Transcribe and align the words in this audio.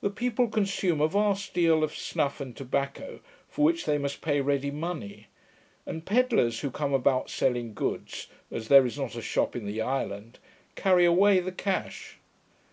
The 0.00 0.10
people 0.10 0.46
consume 0.46 1.00
a 1.00 1.08
vast 1.08 1.54
deal 1.54 1.82
of 1.82 1.92
snuff 1.92 2.40
and 2.40 2.56
tobacco, 2.56 3.18
for 3.48 3.64
which 3.64 3.84
they 3.84 3.98
must 3.98 4.20
pay 4.20 4.40
ready 4.40 4.70
money; 4.70 5.26
and 5.86 6.06
pedlers, 6.06 6.60
who 6.60 6.70
come 6.70 6.94
about 6.94 7.28
selling 7.30 7.74
goods, 7.74 8.28
as 8.52 8.68
there 8.68 8.86
is 8.86 8.96
not 8.96 9.16
a 9.16 9.20
shop 9.22 9.56
in 9.56 9.64
the 9.66 9.80
island, 9.80 10.38
carry 10.76 11.04
away 11.04 11.40
the 11.40 11.50
cash. 11.50 12.18